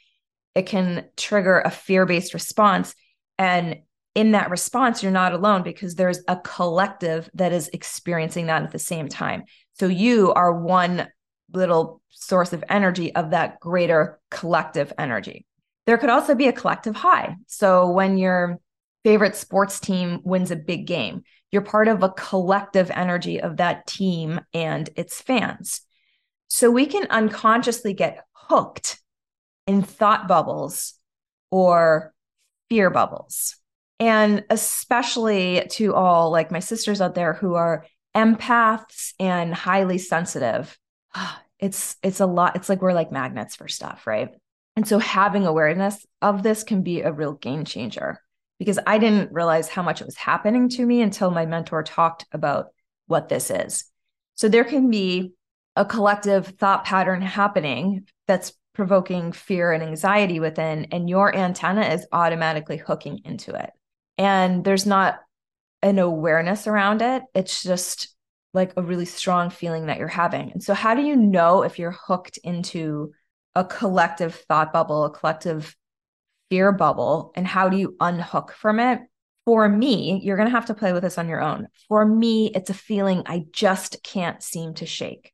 It 0.55 0.65
can 0.65 1.05
trigger 1.19 1.61
a 1.61 1.71
fear 1.71 2.07
based 2.07 2.33
response 2.33 2.95
and 3.37 3.81
in 4.15 4.33
that 4.33 4.51
response, 4.51 5.03
you're 5.03 5.13
not 5.13 5.35
alone 5.35 5.63
because 5.63 5.95
there's 5.95 6.21
a 6.27 6.37
collective 6.37 7.31
that 7.35 7.53
is 7.53 7.71
experiencing 7.73 8.47
that 8.47 8.63
at 8.63 8.73
the 8.73 8.79
same 8.79 9.09
time. 9.09 9.45
So 9.75 9.87
you 9.87 10.33
are 10.33 10.53
one 10.53 11.07
little 11.53 12.01
source 12.11 12.53
of 12.53 12.65
energy 12.69 13.15
of 13.15 13.31
that 13.31 13.61
greater 13.61 14.21
collective 14.31 14.93
energy. 14.99 15.47
There 15.87 15.99
could 15.99 16.11
also 16.11 16.35
be 16.35 16.49
a 16.49 16.53
collective 16.53 16.97
high. 16.97 17.37
So 17.47 17.91
when 17.91 18.19
your 18.19 18.59
favorite 19.05 19.37
sports 19.37 19.81
team 19.81 20.21
wins 20.25 20.51
a 20.51 20.57
big 20.57 20.87
game, 20.87 21.23
you're 21.51 21.63
part 21.63 21.89
of 21.89 22.03
a 22.03 22.11
collective 22.11 22.91
energy 22.91 23.41
of 23.41 23.57
that 23.57 23.87
team 23.87 24.41
and 24.55 24.89
its 24.97 25.21
fans. 25.21 25.81
So 26.49 26.71
we 26.71 26.87
can 26.87 27.07
unconsciously 27.11 27.95
get 27.95 28.25
hooked 28.33 29.01
in 29.67 29.83
thought 29.83 30.29
bubbles 30.29 30.95
or 31.51 32.13
fear 32.69 32.91
bubbles. 32.91 33.57
And 33.99 34.45
especially 34.51 35.67
to 35.73 35.95
all 35.95 36.31
like 36.31 36.51
my 36.51 36.61
sisters 36.61 37.01
out 37.01 37.15
there 37.15 37.35
who 37.35 37.55
are 37.55 37.87
empaths 38.17 39.13
and 39.21 39.55
highly 39.55 39.99
sensitive. 39.99 40.77
It's 41.61 41.97
it's 42.03 42.21
a 42.21 42.27
lot 42.27 42.57
it's 42.57 42.71
like 42.71 42.81
we're 42.81 42.95
like 42.95 43.13
magnets 43.13 43.55
for 43.55 43.69
stuff, 43.69 44.07
right? 44.07 44.31
And 44.77 44.89
so 44.89 44.99
having 44.99 45.45
awareness 45.45 46.07
of 46.23 46.43
this 46.43 46.65
can 46.65 46.83
be 46.83 47.03
a 47.03 47.13
real 47.13 47.35
game 47.35 47.67
changer 47.67 48.19
because 48.59 48.79
I 48.87 48.97
didn't 48.97 49.31
realize 49.31 49.69
how 49.69 49.83
much 49.83 50.01
it 50.01 50.07
was 50.07 50.17
happening 50.17 50.71
to 50.71 50.87
me 50.87 51.03
until 51.03 51.31
my 51.31 51.45
mentor 51.45 51.83
talked 51.83 52.25
about 52.33 52.69
what 53.09 53.29
this 53.29 53.51
is. 53.51 53.85
So 54.37 54.49
there 54.49 54.65
can 54.65 54.89
be 54.89 55.33
a 55.77 55.85
collective 55.85 56.47
thought 56.47 56.87
pattern 56.87 57.21
happening 57.21 58.07
that's 58.27 58.55
provoking 58.75 59.33
fear 59.33 59.73
and 59.73 59.83
anxiety 59.83 60.41
within, 60.41 60.87
and 60.93 61.09
your 61.09 61.35
antenna 61.35 61.83
is 61.83 62.07
automatically 62.13 62.77
hooking 62.77 63.21
into 63.25 63.55
it. 63.55 63.71
And 64.17 64.65
there's 64.65 64.87
not 64.87 65.21
an 65.83 65.99
awareness 65.99 66.67
around 66.67 67.03
it. 67.03 67.23
It's 67.35 67.63
just 67.63 68.15
like 68.53 68.73
a 68.77 68.83
really 68.83 69.05
strong 69.05 69.51
feeling 69.51 69.87
that 69.87 69.99
you're 69.99 70.09
having. 70.09 70.53
And 70.53 70.63
so, 70.63 70.75
how 70.75 70.95
do 70.95 71.03
you 71.03 71.17
know 71.17 71.63
if 71.63 71.79
you're 71.79 71.97
hooked 72.07 72.39
into 72.39 73.13
a 73.55 73.65
collective 73.65 74.35
thought 74.35 74.73
bubble, 74.73 75.05
a 75.05 75.11
collective 75.11 75.77
fear 76.51 76.73
bubble, 76.73 77.33
and 77.37 77.47
how 77.47 77.69
do 77.69 77.77
you 77.77 77.97
unhook 78.01 78.53
from 78.53 78.81
it? 78.81 79.01
For 79.47 79.69
me, 79.69 80.21
you're 80.23 80.37
going 80.37 80.49
to 80.49 80.55
have 80.55 80.67
to 80.67 80.75
play 80.75 80.93
with 80.93 81.03
this 81.03 81.19
on 81.19 81.29
your 81.29 81.41
own. 81.41 81.69
For 81.89 82.05
me, 82.05 82.51
it's 82.55 82.71
a 82.71 82.75
feeling 82.75 83.23
I 83.27 83.47
just 83.53 84.03
can't 84.03 84.43
seem 84.43 84.75
to 84.75 84.87
shake. 84.87 85.33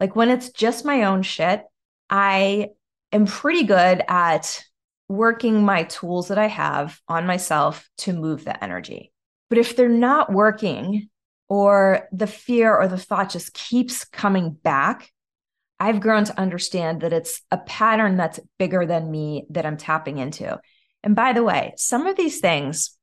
Like 0.00 0.16
when 0.16 0.30
it's 0.30 0.50
just 0.50 0.84
my 0.84 1.04
own 1.04 1.22
shit, 1.22 1.62
I 2.08 2.70
am 3.12 3.26
pretty 3.26 3.64
good 3.64 4.02
at 4.08 4.62
working 5.08 5.64
my 5.64 5.84
tools 5.84 6.28
that 6.28 6.38
I 6.38 6.46
have 6.46 6.98
on 7.06 7.26
myself 7.26 7.88
to 7.98 8.12
move 8.12 8.44
the 8.44 8.64
energy. 8.64 9.12
But 9.48 9.58
if 9.58 9.76
they're 9.76 9.88
not 9.88 10.32
working, 10.32 11.10
or 11.52 12.08
the 12.12 12.26
fear 12.26 12.74
or 12.74 12.88
the 12.88 12.96
thought 12.96 13.28
just 13.28 13.52
keeps 13.52 14.06
coming 14.06 14.52
back, 14.52 15.12
I've 15.78 16.00
grown 16.00 16.24
to 16.24 16.40
understand 16.40 17.02
that 17.02 17.12
it's 17.12 17.42
a 17.50 17.58
pattern 17.58 18.16
that's 18.16 18.40
bigger 18.58 18.86
than 18.86 19.10
me 19.10 19.44
that 19.50 19.66
I'm 19.66 19.76
tapping 19.76 20.16
into. 20.16 20.58
And 21.02 21.14
by 21.14 21.34
the 21.34 21.42
way, 21.42 21.74
some 21.76 22.06
of 22.06 22.16
these 22.16 22.40
things, 22.40 22.96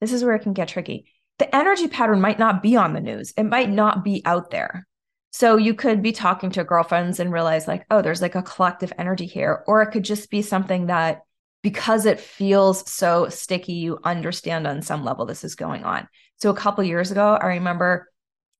this 0.00 0.10
is 0.12 0.24
where 0.24 0.34
it 0.34 0.42
can 0.42 0.52
get 0.52 0.66
tricky. 0.66 1.06
The 1.38 1.54
energy 1.54 1.86
pattern 1.86 2.20
might 2.20 2.40
not 2.40 2.60
be 2.60 2.74
on 2.74 2.92
the 2.92 3.00
news, 3.00 3.32
it 3.36 3.44
might 3.44 3.70
not 3.70 4.02
be 4.02 4.20
out 4.24 4.50
there. 4.50 4.84
So 5.30 5.56
you 5.56 5.72
could 5.72 6.02
be 6.02 6.10
talking 6.10 6.50
to 6.50 6.64
girlfriends 6.64 7.20
and 7.20 7.32
realize, 7.32 7.68
like, 7.68 7.86
oh, 7.88 8.02
there's 8.02 8.22
like 8.22 8.34
a 8.34 8.42
collective 8.42 8.92
energy 8.98 9.26
here. 9.26 9.62
Or 9.68 9.82
it 9.82 9.92
could 9.92 10.04
just 10.04 10.28
be 10.28 10.42
something 10.42 10.86
that 10.86 11.20
because 11.66 12.06
it 12.06 12.20
feels 12.20 12.88
so 12.88 13.28
sticky, 13.28 13.72
you 13.72 13.98
understand 14.04 14.68
on 14.68 14.82
some 14.82 15.04
level 15.04 15.26
this 15.26 15.42
is 15.42 15.56
going 15.56 15.82
on. 15.82 16.06
So 16.36 16.50
a 16.50 16.54
couple 16.54 16.84
years 16.84 17.10
ago, 17.10 17.36
I 17.42 17.46
remember 17.46 18.08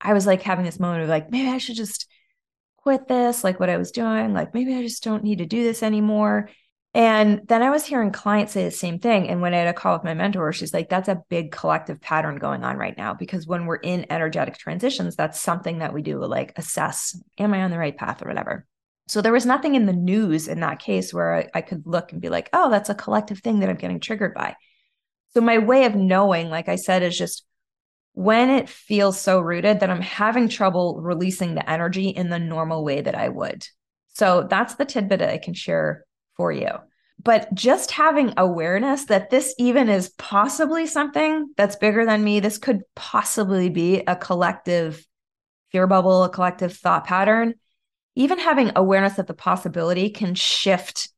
I 0.01 0.13
was 0.13 0.27
like 0.27 0.43
having 0.43 0.65
this 0.65 0.81
moment 0.81 1.05
of 1.05 1.09
like, 1.09 1.31
maybe 1.31 1.49
I 1.49 1.59
should 1.59 1.77
just 1.77 2.11
quit 2.79 3.07
this, 3.07 3.45
like 3.45 3.61
what 3.61 3.71
I 3.71 3.77
was 3.77 3.93
doing. 3.93 4.35
Like, 4.35 4.55
maybe 4.55 4.75
I 4.75 4.83
just 4.83 5.05
don't 5.05 5.23
need 5.23 5.39
to 5.39 5.47
do 5.47 5.63
this 5.63 5.85
anymore. 5.85 6.51
And 6.95 7.47
then 7.47 7.63
I 7.63 7.71
was 7.71 7.87
hearing 7.87 8.11
clients 8.11 8.55
say 8.55 8.65
the 8.65 8.73
same 8.73 8.99
thing. 8.99 9.29
And 9.29 9.41
when 9.41 9.55
I 9.55 9.59
had 9.59 9.69
a 9.69 9.73
call 9.73 9.93
with 9.93 10.03
my 10.03 10.15
mentor, 10.15 10.53
she's 10.53 10.75
like, 10.75 10.89
that's 10.89 11.09
a 11.09 11.23
big 11.29 11.53
collective 11.53 12.01
pattern 12.01 12.39
going 12.41 12.65
on 12.65 12.77
right 12.77 12.99
now. 12.99 13.15
Because 13.15 13.47
when 13.47 13.67
we're 13.67 13.77
in 13.77 14.07
energetic 14.11 14.59
transitions, 14.59 15.15
that's 15.15 15.41
something 15.41 15.79
that 15.79 15.95
we 15.95 16.03
do 16.03 16.19
like 16.25 16.59
assess, 16.59 17.17
am 17.39 17.55
I 17.55 17.63
on 17.63 17.71
the 17.71 17.79
right 17.79 17.97
path 17.97 18.21
or 18.21 18.27
whatever? 18.27 18.67
So 19.09 19.23
there 19.23 19.33
was 19.33 19.47
nothing 19.47 19.75
in 19.75 19.87
the 19.87 19.93
news 19.93 20.49
in 20.49 20.61
that 20.61 20.81
case 20.81 21.15
where 21.15 21.37
I, 21.37 21.49
I 21.55 21.61
could 21.61 21.87
look 21.87 22.13
and 22.13 22.21
be 22.21 22.29
like, 22.29 22.51
oh, 22.53 22.71
that's 22.71 22.91
a 22.91 22.95
collective 22.95 23.39
thing 23.39 23.61
that 23.61 23.69
I'm 23.69 23.77
getting 23.77 24.01
triggered 24.01 24.35
by. 24.35 24.57
So 25.31 25.41
my 25.41 25.59
way 25.59 25.85
of 25.85 25.95
knowing, 25.95 26.49
like 26.49 26.69
I 26.69 26.77
said, 26.77 27.03
is 27.03 27.17
just 27.17 27.45
when 28.15 28.51
it 28.51 28.69
feels 28.69 29.21
so 29.21 29.39
rooted 29.41 29.81
that 29.81 29.91
I'm 29.91 30.01
having 30.01 30.49
trouble 30.49 31.01
releasing 31.01 31.55
the 31.55 31.71
energy 31.71 32.09
in 32.09 32.31
the 32.31 32.39
normal 32.39 32.83
way 32.85 33.03
that 33.03 33.15
I 33.15 33.29
would. 33.29 33.67
So 34.15 34.47
that's 34.49 34.77
the 34.77 34.87
tidbit 34.87 35.21
I 35.21 35.39
can 35.39 35.55
share 35.55 36.05
for 36.37 36.51
you. 36.51 36.71
But 37.23 37.53
just 37.55 37.91
having 37.91 38.35
awareness 38.37 39.05
that 39.07 39.31
this 39.31 39.55
even 39.59 39.89
is 39.89 40.11
possibly 40.11 40.87
something 40.87 41.53
that's 41.57 41.77
bigger 41.77 42.07
than 42.07 42.25
me, 42.25 42.41
this 42.41 42.59
could 42.59 42.83
possibly 42.95 43.69
be 43.69 44.03
a 44.07 44.17
collective 44.17 45.05
fear 45.71 45.87
bubble, 45.87 46.25
a 46.25 46.31
collective 46.31 46.75
thought 46.75 47.07
pattern. 47.07 47.55
Even 48.17 48.39
having 48.39 48.73
awareness 48.75 49.19
of 49.19 49.27
the 49.27 49.35
possibility 49.35 50.11
can 50.11 50.35
shift 50.35 51.11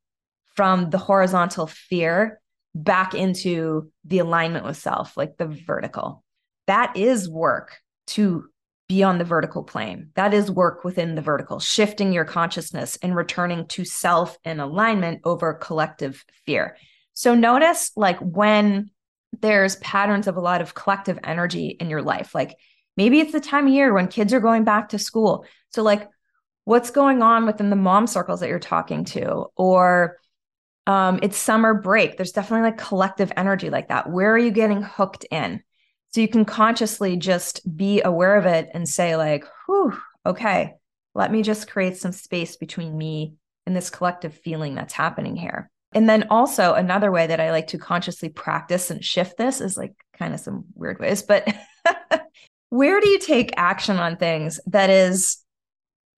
from 0.55 0.89
the 0.89 0.97
horizontal 0.97 1.65
fear 1.65 2.39
back 2.75 3.13
into 3.13 3.91
the 4.05 4.19
alignment 4.19 4.65
with 4.65 4.77
self, 4.77 5.17
like 5.17 5.37
the 5.37 5.47
vertical. 5.47 6.23
That 6.67 6.95
is 6.95 7.29
work 7.29 7.77
to 8.07 8.49
be 8.89 9.03
on 9.03 9.17
the 9.17 9.23
vertical 9.23 9.63
plane. 9.63 10.09
That 10.15 10.33
is 10.33 10.51
work 10.51 10.83
within 10.83 11.15
the 11.15 11.21
vertical, 11.21 11.59
shifting 11.59 12.11
your 12.11 12.25
consciousness 12.25 12.97
and 13.01 13.15
returning 13.15 13.67
to 13.67 13.85
self 13.85 14.37
and 14.43 14.59
alignment 14.59 15.21
over 15.23 15.53
collective 15.53 16.23
fear. 16.45 16.75
So 17.13 17.35
notice 17.35 17.91
like 17.95 18.19
when 18.19 18.89
there's 19.41 19.75
patterns 19.77 20.27
of 20.27 20.37
a 20.37 20.41
lot 20.41 20.61
of 20.61 20.73
collective 20.73 21.19
energy 21.23 21.67
in 21.79 21.89
your 21.89 22.01
life, 22.01 22.33
like 22.33 22.55
maybe 22.97 23.19
it's 23.19 23.31
the 23.31 23.39
time 23.39 23.67
of 23.67 23.73
year 23.73 23.93
when 23.93 24.07
kids 24.07 24.33
are 24.33 24.39
going 24.39 24.63
back 24.63 24.89
to 24.89 24.99
school. 24.99 25.45
So 25.71 25.83
like 25.83 26.07
what's 26.65 26.91
going 26.91 27.21
on 27.21 27.45
within 27.45 27.69
the 27.69 27.75
mom 27.75 28.07
circles 28.07 28.39
that 28.39 28.49
you're 28.49 28.59
talking 28.59 29.05
to 29.05 29.45
or 29.55 30.17
um, 30.87 31.19
it's 31.21 31.37
summer 31.37 31.73
break. 31.73 32.17
There's 32.17 32.31
definitely 32.31 32.69
like 32.69 32.77
collective 32.77 33.31
energy 33.37 33.69
like 33.69 33.89
that. 33.89 34.09
Where 34.09 34.33
are 34.33 34.39
you 34.39 34.51
getting 34.51 34.81
hooked 34.81 35.25
in? 35.29 35.61
So 36.11 36.21
you 36.21 36.27
can 36.27 36.45
consciously 36.45 37.17
just 37.17 37.61
be 37.77 38.01
aware 38.01 38.35
of 38.35 38.47
it 38.47 38.69
and 38.73 38.89
say, 38.89 39.15
like, 39.15 39.45
whew, 39.67 39.95
okay, 40.25 40.73
let 41.13 41.31
me 41.31 41.43
just 41.43 41.69
create 41.69 41.97
some 41.97 42.11
space 42.11 42.55
between 42.55 42.97
me 42.97 43.35
and 43.67 43.75
this 43.75 43.91
collective 43.91 44.33
feeling 44.33 44.73
that's 44.73 44.93
happening 44.93 45.35
here. 45.35 45.69
And 45.91 46.09
then 46.09 46.25
also 46.29 46.73
another 46.73 47.11
way 47.11 47.27
that 47.27 47.39
I 47.39 47.51
like 47.51 47.67
to 47.67 47.77
consciously 47.77 48.29
practice 48.29 48.89
and 48.89 49.05
shift 49.05 49.37
this 49.37 49.61
is 49.61 49.77
like 49.77 49.93
kind 50.17 50.33
of 50.33 50.39
some 50.39 50.65
weird 50.73 50.99
ways, 50.99 51.21
but 51.21 51.47
where 52.69 52.99
do 52.99 53.09
you 53.09 53.19
take 53.19 53.51
action 53.57 53.97
on 53.97 54.17
things 54.17 54.59
that 54.67 54.89
is 54.89 55.37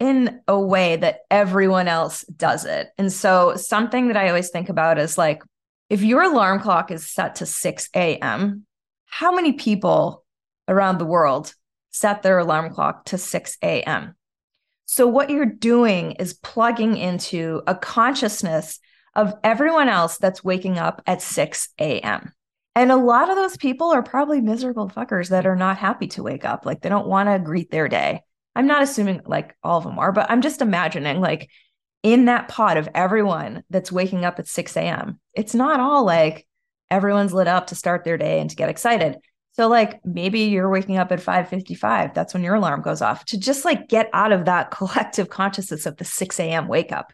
in 0.01 0.41
a 0.47 0.59
way 0.59 0.95
that 0.95 1.19
everyone 1.29 1.87
else 1.87 2.23
does 2.23 2.65
it? 2.65 2.89
And 2.97 3.13
so 3.13 3.55
something 3.55 4.07
that 4.07 4.17
I 4.17 4.29
always 4.29 4.49
think 4.49 4.67
about 4.67 4.97
is 4.97 5.15
like 5.15 5.43
if 5.91 6.01
your 6.01 6.23
alarm 6.23 6.59
clock 6.59 6.89
is 6.89 7.07
set 7.07 7.35
to 7.35 7.45
6 7.45 7.89
a.m., 7.95 8.65
how 9.05 9.31
many 9.31 9.53
people 9.53 10.25
around 10.67 10.97
the 10.97 11.05
world 11.05 11.53
set 11.91 12.23
their 12.23 12.39
alarm 12.39 12.73
clock 12.73 13.05
to 13.05 13.19
6 13.19 13.57
a.m.? 13.61 14.15
So, 14.85 15.05
what 15.05 15.29
you're 15.29 15.45
doing 15.45 16.13
is 16.13 16.33
plugging 16.33 16.97
into 16.97 17.61
a 17.67 17.75
consciousness 17.75 18.79
of 19.15 19.35
everyone 19.43 19.87
else 19.87 20.17
that's 20.17 20.43
waking 20.43 20.79
up 20.79 21.03
at 21.05 21.21
6 21.21 21.69
a.m. 21.79 22.33
And 22.75 22.91
a 22.91 22.95
lot 22.95 23.29
of 23.29 23.35
those 23.35 23.57
people 23.57 23.91
are 23.91 24.01
probably 24.01 24.41
miserable 24.41 24.89
fuckers 24.89 25.29
that 25.29 25.45
are 25.45 25.55
not 25.55 25.77
happy 25.77 26.07
to 26.07 26.23
wake 26.23 26.45
up. 26.45 26.65
Like 26.65 26.81
they 26.81 26.89
don't 26.89 27.07
want 27.07 27.29
to 27.29 27.37
greet 27.37 27.69
their 27.69 27.87
day. 27.87 28.23
I'm 28.55 28.67
not 28.67 28.83
assuming 28.83 29.21
like 29.25 29.55
all 29.63 29.77
of 29.77 29.83
them 29.83 29.99
are, 29.99 30.11
but 30.11 30.29
I'm 30.29 30.41
just 30.41 30.61
imagining 30.61 31.21
like 31.21 31.49
in 32.03 32.25
that 32.25 32.47
pot 32.47 32.77
of 32.77 32.89
everyone 32.93 33.63
that's 33.69 33.91
waking 33.91 34.25
up 34.25 34.39
at 34.39 34.47
6 34.47 34.75
a.m., 34.75 35.19
it's 35.33 35.55
not 35.55 35.79
all 35.79 36.03
like 36.03 36.47
everyone's 36.89 37.33
lit 37.33 37.47
up 37.47 37.67
to 37.67 37.75
start 37.75 38.03
their 38.03 38.17
day 38.17 38.39
and 38.39 38.49
to 38.49 38.55
get 38.55 38.69
excited. 38.69 39.17
So 39.53 39.67
like 39.67 40.03
maybe 40.05 40.41
you're 40.41 40.69
waking 40.69 40.97
up 40.97 41.11
at 41.11 41.19
5:55. 41.19 42.13
That's 42.13 42.33
when 42.33 42.43
your 42.43 42.55
alarm 42.55 42.81
goes 42.81 43.01
off 43.01 43.25
to 43.25 43.39
just 43.39 43.65
like 43.65 43.89
get 43.89 44.09
out 44.13 44.31
of 44.31 44.45
that 44.45 44.71
collective 44.71 45.29
consciousness 45.29 45.85
of 45.85 45.97
the 45.97 46.05
6 46.05 46.39
a.m. 46.39 46.67
wake 46.67 46.91
up. 46.91 47.13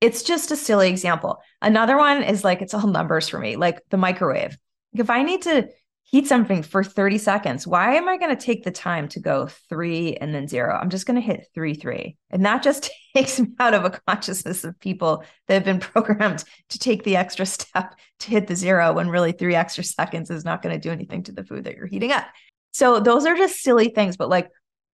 It's 0.00 0.22
just 0.22 0.50
a 0.50 0.56
silly 0.56 0.88
example. 0.88 1.40
Another 1.60 1.96
one 1.96 2.22
is 2.22 2.44
like 2.44 2.60
it's 2.60 2.74
all 2.74 2.86
numbers 2.86 3.28
for 3.28 3.38
me, 3.38 3.56
like 3.56 3.80
the 3.90 3.96
microwave. 3.96 4.56
If 4.94 5.10
I 5.10 5.22
need 5.22 5.42
to 5.42 5.68
heat 6.12 6.26
something 6.26 6.62
for 6.62 6.84
30 6.84 7.16
seconds. 7.16 7.66
Why 7.66 7.94
am 7.94 8.06
I 8.06 8.18
going 8.18 8.36
to 8.36 8.40
take 8.40 8.64
the 8.64 8.70
time 8.70 9.08
to 9.08 9.20
go 9.20 9.48
three 9.70 10.14
and 10.16 10.34
then 10.34 10.46
zero? 10.46 10.78
I'm 10.78 10.90
just 10.90 11.06
going 11.06 11.14
to 11.14 11.26
hit 11.26 11.48
three, 11.54 11.72
three. 11.72 12.18
And 12.30 12.44
that 12.44 12.62
just 12.62 12.90
takes 13.16 13.40
me 13.40 13.48
out 13.58 13.72
of 13.72 13.86
a 13.86 13.98
consciousness 14.06 14.62
of 14.62 14.78
people 14.78 15.24
that 15.48 15.54
have 15.54 15.64
been 15.64 15.80
programmed 15.80 16.44
to 16.68 16.78
take 16.78 17.02
the 17.02 17.16
extra 17.16 17.46
step 17.46 17.94
to 18.20 18.30
hit 18.30 18.46
the 18.46 18.54
zero 18.54 18.92
when 18.92 19.08
really 19.08 19.32
three 19.32 19.54
extra 19.54 19.82
seconds 19.82 20.30
is 20.30 20.44
not 20.44 20.60
going 20.60 20.74
to 20.74 20.80
do 20.80 20.92
anything 20.92 21.22
to 21.24 21.32
the 21.32 21.44
food 21.44 21.64
that 21.64 21.76
you're 21.76 21.86
heating 21.86 22.12
up. 22.12 22.26
So 22.72 23.00
those 23.00 23.24
are 23.24 23.36
just 23.36 23.62
silly 23.62 23.88
things. 23.88 24.18
But 24.18 24.28
like, 24.28 24.50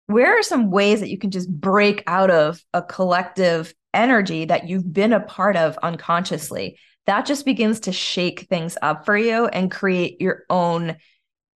where 0.06 0.38
are 0.38 0.44
some 0.44 0.70
ways 0.70 1.00
that 1.00 1.10
you 1.10 1.18
can 1.18 1.32
just 1.32 1.52
break 1.52 2.04
out 2.06 2.30
of 2.30 2.64
a 2.74 2.82
collective 2.84 3.74
energy 3.92 4.46
that 4.46 4.70
you've 4.70 4.94
been 4.94 5.14
a 5.14 5.20
part 5.20 5.58
of 5.58 5.80
unconsciously 5.82 6.78
that 7.08 7.26
just 7.26 7.46
begins 7.46 7.82
to 7.82 7.92
shake 7.92 8.42
things 8.42 8.78
up 8.82 9.06
for 9.06 9.18
you 9.18 9.48
and 9.48 9.72
create 9.72 10.22
your 10.22 10.44
own 10.50 10.98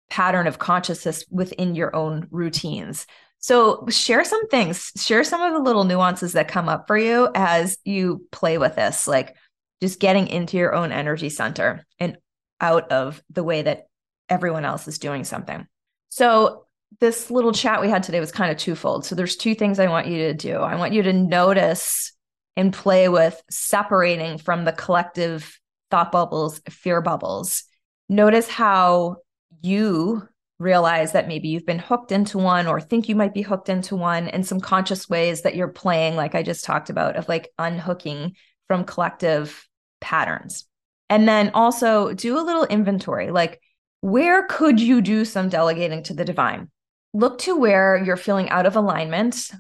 pattern 0.10 0.48
of 0.48 0.60
consciousness 0.60 1.26
within 1.30 1.76
your 1.76 1.96
own 1.96 2.28
routines. 2.32 3.06
So, 3.40 3.86
share 3.90 4.24
some 4.24 4.48
things, 4.50 4.92
share 4.98 5.24
some 5.24 5.42
of 5.42 5.54
the 5.54 5.60
little 5.60 5.84
nuances 5.84 6.34
that 6.34 6.48
come 6.48 6.70
up 6.70 6.86
for 6.88 6.98
you 6.98 7.30
as 7.36 7.78
you 7.84 8.28
play 8.32 8.58
with 8.58 8.76
this, 8.76 9.08
like 9.08 9.36
just 9.82 10.00
getting 10.00 10.28
into 10.28 10.58
your 10.58 10.76
own 10.76 10.92
energy 10.92 11.30
center 11.30 11.86
and 12.00 12.18
out 12.60 12.92
of 12.92 13.22
the 13.32 13.44
way 13.44 13.64
that 13.64 13.88
everyone 14.30 14.64
else 14.64 14.88
is 14.88 15.00
doing 15.00 15.24
something. 15.24 15.66
So, 16.10 16.66
this 17.00 17.32
little 17.32 17.52
chat 17.52 17.82
we 17.82 17.90
had 17.90 18.04
today 18.04 18.20
was 18.20 18.32
kind 18.32 18.52
of 18.52 18.58
twofold. 18.58 19.06
So, 19.06 19.16
there's 19.16 19.36
two 19.36 19.56
things 19.56 19.80
I 19.80 19.88
want 19.88 20.08
you 20.08 20.18
to 20.28 20.34
do. 20.34 20.58
I 20.58 20.76
want 20.76 20.94
you 20.94 21.02
to 21.04 21.14
notice 21.14 22.14
and 22.56 22.74
play 22.74 23.10
with 23.10 23.42
separating 23.50 24.38
from 24.38 24.66
the 24.66 24.72
collective 24.72 25.60
thought 25.90 26.12
bubbles, 26.12 26.62
fear 26.70 27.02
bubbles. 27.02 27.64
Notice 28.10 28.48
how 28.48 29.18
you 29.62 30.28
realize 30.60 31.14
that 31.14 31.28
maybe 31.28 31.48
you've 31.48 31.66
been 31.66 31.80
hooked 31.80 32.12
into 32.12 32.38
one 32.38 32.68
or 32.68 32.80
think 32.80 33.10
you 33.10 33.16
might 33.16 33.34
be 33.34 33.42
hooked 33.42 33.68
into 33.68 33.96
one 33.96 34.28
in 34.28 34.44
some 34.44 34.60
conscious 34.60 35.10
ways 35.10 35.42
that 35.42 35.56
you're 35.56 35.68
playing, 35.68 36.16
like 36.16 36.36
I 36.36 36.44
just 36.44 36.64
talked 36.64 36.90
about, 36.90 37.16
of 37.16 37.28
like 37.28 37.52
unhooking 37.58 38.36
from 38.68 38.84
collective 38.84 39.68
patterns. 40.00 40.66
And 41.10 41.28
then 41.28 41.52
also 41.54 42.14
do 42.14 42.40
a 42.40 42.46
little 42.46 42.66
inventory 42.66 43.32
like, 43.32 43.60
where 44.02 44.46
could 44.48 44.80
you 44.80 45.02
do 45.02 45.26
some 45.26 45.50
delegating 45.50 46.04
to 46.04 46.14
the 46.14 46.26
divine? 46.26 46.70
Look 47.14 47.40
to 47.40 47.56
where 47.56 47.98
you're 47.98 48.18
feeling 48.18 48.50
out 48.50 48.66
of 48.66 48.76
alignment 48.76 49.52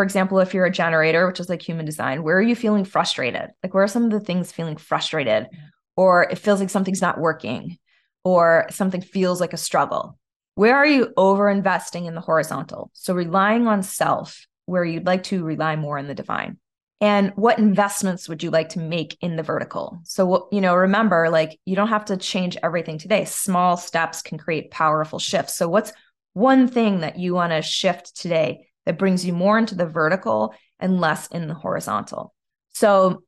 for 0.00 0.04
example, 0.04 0.38
if 0.38 0.54
you're 0.54 0.64
a 0.64 0.70
generator, 0.70 1.26
which 1.26 1.40
is 1.40 1.50
like 1.50 1.60
human 1.60 1.84
design, 1.84 2.22
where 2.22 2.38
are 2.38 2.42
you 2.42 2.56
feeling 2.56 2.86
frustrated? 2.86 3.50
Like, 3.62 3.74
where 3.74 3.84
are 3.84 3.86
some 3.86 4.04
of 4.04 4.10
the 4.10 4.18
things 4.18 4.50
feeling 4.50 4.78
frustrated? 4.78 5.46
Or 5.94 6.22
it 6.22 6.38
feels 6.38 6.58
like 6.58 6.70
something's 6.70 7.02
not 7.02 7.20
working, 7.20 7.76
or 8.24 8.64
something 8.70 9.02
feels 9.02 9.42
like 9.42 9.52
a 9.52 9.58
struggle. 9.58 10.18
Where 10.54 10.74
are 10.74 10.86
you 10.86 11.12
over 11.18 11.50
investing 11.50 12.06
in 12.06 12.14
the 12.14 12.22
horizontal? 12.22 12.90
So, 12.94 13.12
relying 13.12 13.66
on 13.66 13.82
self, 13.82 14.46
where 14.64 14.86
you'd 14.86 15.04
like 15.04 15.24
to 15.24 15.44
rely 15.44 15.76
more 15.76 15.98
in 15.98 16.08
the 16.08 16.14
divine. 16.14 16.56
And 17.02 17.34
what 17.36 17.58
investments 17.58 18.26
would 18.26 18.42
you 18.42 18.50
like 18.50 18.70
to 18.70 18.78
make 18.78 19.18
in 19.20 19.36
the 19.36 19.42
vertical? 19.42 20.00
So, 20.04 20.48
you 20.50 20.62
know, 20.62 20.74
remember, 20.74 21.28
like, 21.28 21.60
you 21.66 21.76
don't 21.76 21.88
have 21.88 22.06
to 22.06 22.16
change 22.16 22.56
everything 22.62 22.96
today. 22.96 23.26
Small 23.26 23.76
steps 23.76 24.22
can 24.22 24.38
create 24.38 24.70
powerful 24.70 25.18
shifts. 25.18 25.58
So, 25.58 25.68
what's 25.68 25.92
one 26.32 26.68
thing 26.68 27.00
that 27.00 27.18
you 27.18 27.34
want 27.34 27.52
to 27.52 27.60
shift 27.60 28.18
today 28.18 28.68
that 28.86 28.98
brings 28.98 29.24
you 29.24 29.32
more 29.32 29.58
into 29.58 29.74
the 29.74 29.86
vertical 29.86 30.54
and 30.78 31.00
less 31.00 31.26
in 31.28 31.48
the 31.48 31.54
horizontal. 31.54 32.34
So 32.72 33.22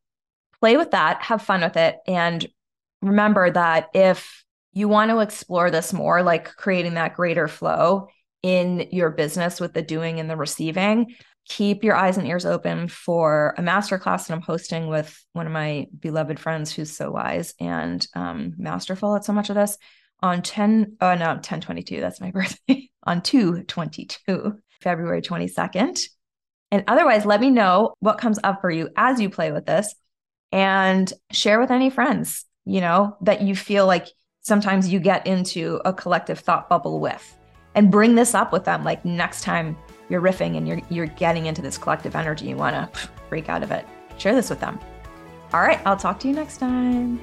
play 0.61 0.77
with 0.77 0.93
that, 0.93 1.23
have 1.23 1.43
fun 1.43 1.61
with 1.61 1.77
it. 1.77 1.99
And 2.07 2.47
remember 3.01 3.51
that 3.51 3.88
if 3.95 4.45
you 4.73 4.88
want 4.88 5.11
to 5.11 5.21
explore 5.21 5.71
this 5.71 5.93
more, 5.93 6.23
like 6.23 6.55
creating 6.57 6.95
that 6.95 7.15
greater 7.15 7.49
flow 7.49 8.09
in 8.43 8.88
your 8.91 9.11
business 9.11 9.61
with 9.61 9.75
the 9.75 9.83
doing 9.83 10.19
and 10.19 10.31
the 10.31 10.37
receiving, 10.37 11.15
keep 11.49 11.85
your 11.85 11.97
eyes 11.97 12.17
and 12.17 12.27
ears 12.27 12.47
open 12.47 12.88
for 12.88 13.55
a 13.59 13.62
masterclass 13.62 14.27
that 14.27 14.35
I'm 14.35 14.41
hosting 14.41 14.87
with 14.88 15.23
one 15.33 15.47
of 15.47 15.53
my 15.53 15.88
beloved 15.99 16.38
friends 16.38 16.73
who's 16.73 16.97
so 16.97 17.11
wise 17.11 17.55
and 17.61 18.07
um, 18.15 18.55
masterful 18.57 19.17
at 19.17 19.25
so 19.25 19.33
much 19.33 19.51
of 19.51 19.57
this 19.57 19.77
on 20.21 20.41
10 20.41 20.99
oh 21.01 21.15
no 21.15 21.27
1022 21.27 22.01
that's 22.01 22.21
my 22.21 22.31
birthday 22.33 22.88
on 23.03 23.23
222 23.23 24.57
February 24.83 25.23
22nd. 25.23 26.01
And 26.71 26.85
otherwise, 26.88 27.25
let 27.25 27.40
me 27.40 27.51
know 27.51 27.95
what 28.01 28.18
comes 28.18 28.38
up 28.42 28.61
for 28.61 28.71
you 28.71 28.88
as 28.97 29.21
you 29.21 29.31
play 29.31 29.53
with 29.53 29.66
this 29.66 29.95
and 30.51 31.12
share 31.31 31.61
with 31.61 31.71
any 31.71 31.90
friends, 31.90 32.45
you 32.64 32.81
know, 32.81 33.16
that 33.23 33.42
you 33.42 33.55
feel 33.57 33.87
like 33.87 34.09
sometimes 34.42 34.88
you 34.92 35.01
get 35.01 35.27
into 35.27 35.81
a 35.85 35.92
collective 35.92 36.38
thought 36.38 36.68
bubble 36.68 37.01
with 37.01 37.38
and 37.75 37.90
bring 37.90 38.14
this 38.14 38.35
up 38.35 38.53
with 38.53 38.64
them 38.64 38.85
like 38.85 39.05
next 39.05 39.42
time 39.42 39.77
you're 40.09 40.21
riffing 40.21 40.57
and 40.57 40.68
you're 40.68 40.81
you're 40.90 41.07
getting 41.07 41.47
into 41.47 41.62
this 41.62 41.79
collective 41.79 42.14
energy 42.14 42.47
you 42.47 42.57
want 42.57 42.75
to 42.75 43.09
break 43.31 43.49
out 43.49 43.62
of 43.62 43.71
it 43.71 43.87
share 44.18 44.35
this 44.35 44.51
with 44.51 44.61
them. 44.61 44.79
All 45.55 45.61
right 45.61 45.81
i'll 45.87 45.97
talk 45.97 46.18
to 46.21 46.29
you 46.29 46.35
next 46.35 46.59
time 46.59 47.21